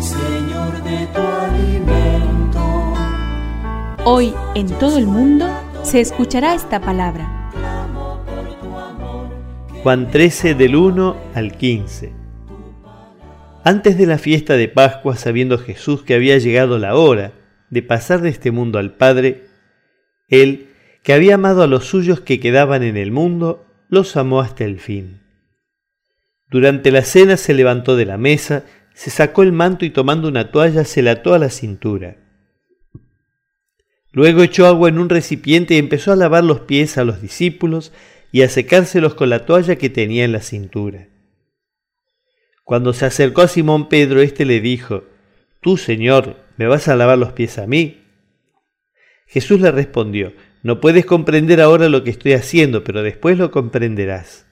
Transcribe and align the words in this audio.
Señor, 0.00 0.82
de 0.82 1.06
tu 1.06 1.20
alimento. 1.20 2.94
Hoy 4.04 4.34
en 4.54 4.66
todo 4.78 4.98
el 4.98 5.06
mundo 5.06 5.46
se 5.84 6.00
escuchará 6.00 6.54
esta 6.54 6.80
palabra. 6.80 7.50
Juan 9.82 10.10
13 10.10 10.54
del 10.54 10.76
1 10.76 11.16
al 11.34 11.56
15. 11.56 12.12
Antes 13.64 13.96
de 13.96 14.06
la 14.06 14.18
fiesta 14.18 14.56
de 14.56 14.68
Pascua, 14.68 15.16
sabiendo 15.16 15.58
Jesús 15.58 16.02
que 16.02 16.14
había 16.14 16.36
llegado 16.38 16.78
la 16.78 16.94
hora 16.94 17.32
de 17.70 17.82
pasar 17.82 18.20
de 18.20 18.28
este 18.28 18.50
mundo 18.50 18.78
al 18.78 18.92
Padre, 18.94 19.46
Él, 20.28 20.68
que 21.02 21.14
había 21.14 21.36
amado 21.36 21.62
a 21.62 21.66
los 21.66 21.86
suyos 21.86 22.20
que 22.20 22.38
quedaban 22.38 22.82
en 22.82 22.96
el 22.96 23.12
mundo, 23.12 23.64
los 23.88 24.16
amó 24.16 24.40
hasta 24.40 24.64
el 24.64 24.78
fin. 24.78 25.22
Durante 26.50 26.90
la 26.90 27.02
cena 27.02 27.36
se 27.36 27.54
levantó 27.54 27.96
de 27.96 28.04
la 28.04 28.18
mesa, 28.18 28.64
se 28.96 29.10
sacó 29.10 29.42
el 29.42 29.52
manto 29.52 29.84
y 29.84 29.90
tomando 29.90 30.26
una 30.26 30.50
toalla 30.50 30.86
se 30.86 31.02
la 31.02 31.10
ató 31.12 31.34
a 31.34 31.38
la 31.38 31.50
cintura. 31.50 32.16
Luego 34.10 34.42
echó 34.42 34.66
agua 34.66 34.88
en 34.88 34.98
un 34.98 35.10
recipiente 35.10 35.74
y 35.74 35.78
empezó 35.78 36.12
a 36.12 36.16
lavar 36.16 36.42
los 36.42 36.60
pies 36.60 36.96
a 36.96 37.04
los 37.04 37.20
discípulos 37.20 37.92
y 38.32 38.40
a 38.40 38.48
secárselos 38.48 39.14
con 39.14 39.28
la 39.28 39.44
toalla 39.44 39.76
que 39.76 39.90
tenía 39.90 40.24
en 40.24 40.32
la 40.32 40.40
cintura. 40.40 41.08
Cuando 42.64 42.94
se 42.94 43.04
acercó 43.04 43.42
a 43.42 43.48
Simón 43.48 43.90
Pedro, 43.90 44.22
éste 44.22 44.46
le 44.46 44.62
dijo, 44.62 45.04
Tú, 45.60 45.76
Señor, 45.76 46.38
¿me 46.56 46.66
vas 46.66 46.88
a 46.88 46.96
lavar 46.96 47.18
los 47.18 47.32
pies 47.32 47.58
a 47.58 47.66
mí? 47.66 48.02
Jesús 49.26 49.60
le 49.60 49.72
respondió, 49.72 50.32
No 50.62 50.80
puedes 50.80 51.04
comprender 51.04 51.60
ahora 51.60 51.90
lo 51.90 52.02
que 52.02 52.10
estoy 52.10 52.32
haciendo, 52.32 52.82
pero 52.82 53.02
después 53.02 53.36
lo 53.36 53.50
comprenderás. 53.50 54.46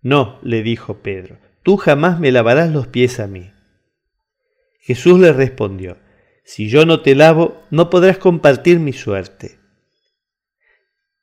No, 0.00 0.40
le 0.42 0.64
dijo 0.64 0.98
Pedro, 0.98 1.38
tú 1.62 1.76
jamás 1.76 2.18
me 2.18 2.32
lavarás 2.32 2.72
los 2.72 2.88
pies 2.88 3.20
a 3.20 3.28
mí. 3.28 3.51
Jesús 4.82 5.18
le 5.20 5.32
respondió, 5.32 5.98
Si 6.44 6.68
yo 6.68 6.84
no 6.84 7.00
te 7.00 7.14
lavo, 7.14 7.62
no 7.70 7.88
podrás 7.88 8.18
compartir 8.18 8.80
mi 8.80 8.92
suerte. 8.92 9.58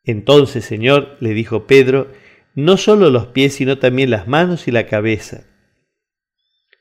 Entonces, 0.03 0.63
Señor, 0.63 1.17
le 1.19 1.33
dijo 1.33 1.67
Pedro, 1.67 2.11
no 2.55 2.77
solo 2.77 3.09
los 3.09 3.27
pies, 3.27 3.53
sino 3.53 3.77
también 3.77 4.09
las 4.09 4.27
manos 4.27 4.67
y 4.67 4.71
la 4.71 4.87
cabeza. 4.87 5.45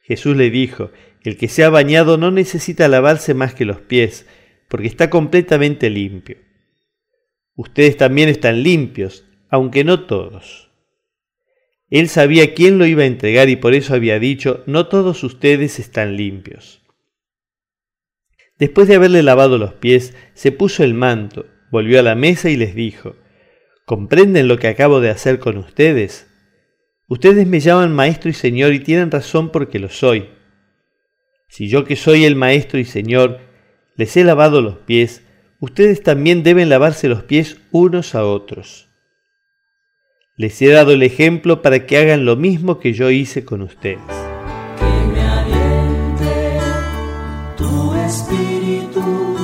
Jesús 0.03 0.37
le 0.37 0.51
dijo, 0.51 0.91
el 1.29 1.37
que 1.37 1.49
se 1.49 1.65
ha 1.65 1.69
bañado 1.69 2.17
no 2.17 2.31
necesita 2.31 2.89
lavarse 2.89 3.35
más 3.35 3.55
que 3.55 3.67
los 3.67 3.81
pies, 3.81 4.27
porque 4.69 4.87
está 4.87 5.11
completamente 5.11 5.91
limpio. 5.91 6.39
Ustedes 7.55 7.97
también 7.97 8.29
están 8.29 8.63
limpios, 8.63 9.27
aunque 9.51 9.85
no 9.85 10.07
todos. 10.07 10.68
Él 11.91 12.09
sabía 12.09 12.55
quién 12.55 12.79
lo 12.79 12.87
iba 12.87 13.03
a 13.03 13.07
entregar 13.07 13.49
y 13.49 13.57
por 13.57 13.75
eso 13.75 13.95
había 13.95 14.19
dicho, 14.19 14.63
no 14.67 14.89
todos 14.89 15.25
ustedes 15.25 15.79
están 15.79 16.17
limpios. 16.17 16.83
Después 18.59 18.89
de 18.89 18.97
haberle 18.97 19.23
lavado 19.23 19.57
los 19.57 19.75
pies, 19.75 20.15
se 20.35 20.53
puso 20.53 20.85
el 20.85 20.93
manto, 20.93 21.47
volvió 21.71 22.01
a 22.01 22.03
la 22.03 22.15
mesa 22.15 22.51
y 22.51 22.57
les 22.57 22.75
dijo, 22.75 23.17
¿comprenden 23.87 24.49
lo 24.49 24.59
que 24.59 24.69
acabo 24.69 25.01
de 25.01 25.11
hacer 25.11 25.39
con 25.39 25.57
ustedes? 25.57 26.27
Ustedes 27.07 27.47
me 27.47 27.61
llaman 27.61 27.95
maestro 27.95 28.29
y 28.29 28.35
señor 28.35 28.75
y 28.75 28.81
tienen 28.81 29.11
razón 29.11 29.51
porque 29.51 29.79
lo 29.79 29.89
soy. 29.89 30.29
Si 31.49 31.69
yo 31.69 31.85
que 31.85 31.97
soy 31.97 32.25
el 32.25 32.37
maestro 32.37 32.79
y 32.79 32.85
señor 32.85 33.41
les 33.97 34.17
he 34.17 34.25
lavado 34.25 34.61
los 34.61 34.77
pies, 34.79 35.23
ustedes 35.61 36.03
también 36.03 36.43
deben 36.43 36.69
lavarse 36.69 37.09
los 37.09 37.23
pies 37.23 37.59
unos 37.71 38.15
a 38.15 38.25
otros. 38.25 38.88
Les 40.41 40.63
he 40.63 40.69
dado 40.69 40.93
el 40.93 41.03
ejemplo 41.03 41.63
para 41.63 41.85
que 41.85 41.99
hagan 41.99 42.25
lo 42.25 42.37
mismo 42.37 42.79
que 42.79 42.93
yo 42.93 43.11
hice 43.11 43.45
con 43.45 43.61
ustedes. 43.61 43.99
Que 44.79 45.09
me 45.13 45.21
aliente 45.21 46.61
tu 47.57 47.93
espíritu. 48.07 49.37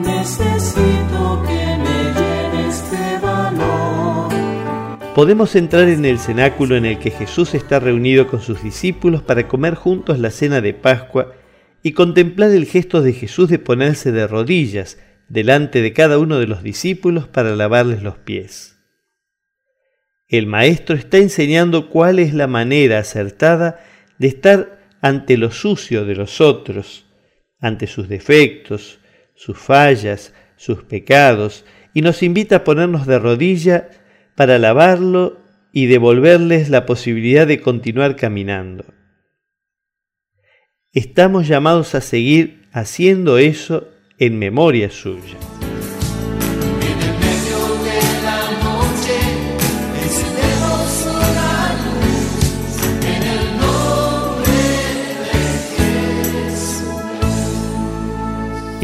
Necesito 0.00 1.42
que 1.46 1.78
me 1.78 2.12
llenes 2.20 2.90
de 2.90 3.18
valor. 3.18 4.28
Podemos 5.14 5.56
entrar 5.56 5.88
en 5.88 6.04
el 6.04 6.18
cenáculo 6.18 6.76
en 6.76 6.84
el 6.84 6.98
que 6.98 7.10
Jesús 7.10 7.54
está 7.54 7.80
reunido 7.80 8.26
con 8.26 8.42
sus 8.42 8.62
discípulos 8.62 9.22
para 9.22 9.48
comer 9.48 9.74
juntos 9.74 10.18
la 10.18 10.30
cena 10.30 10.60
de 10.60 10.74
Pascua 10.74 11.32
y 11.82 11.92
contemplar 11.92 12.50
el 12.50 12.66
gesto 12.66 13.00
de 13.00 13.14
Jesús 13.14 13.48
de 13.48 13.58
ponerse 13.58 14.12
de 14.12 14.26
rodillas 14.26 14.98
delante 15.30 15.80
de 15.80 15.94
cada 15.94 16.18
uno 16.18 16.38
de 16.38 16.46
los 16.46 16.62
discípulos 16.62 17.26
para 17.26 17.56
lavarles 17.56 18.02
los 18.02 18.18
pies. 18.18 18.74
El 20.38 20.48
Maestro 20.48 20.96
está 20.96 21.18
enseñando 21.18 21.88
cuál 21.90 22.18
es 22.18 22.34
la 22.34 22.48
manera 22.48 22.98
acertada 22.98 23.78
de 24.18 24.26
estar 24.26 24.80
ante 25.00 25.36
lo 25.36 25.52
sucio 25.52 26.04
de 26.04 26.16
los 26.16 26.40
otros, 26.40 27.06
ante 27.60 27.86
sus 27.86 28.08
defectos, 28.08 28.98
sus 29.36 29.56
fallas, 29.56 30.34
sus 30.56 30.82
pecados, 30.82 31.64
y 31.92 32.02
nos 32.02 32.24
invita 32.24 32.56
a 32.56 32.64
ponernos 32.64 33.06
de 33.06 33.20
rodilla 33.20 33.90
para 34.34 34.58
lavarlo 34.58 35.38
y 35.72 35.86
devolverles 35.86 36.68
la 36.68 36.84
posibilidad 36.84 37.46
de 37.46 37.60
continuar 37.60 38.16
caminando. 38.16 38.86
Estamos 40.92 41.46
llamados 41.46 41.94
a 41.94 42.00
seguir 42.00 42.68
haciendo 42.72 43.38
eso 43.38 43.88
en 44.18 44.40
memoria 44.40 44.90
suya. 44.90 45.36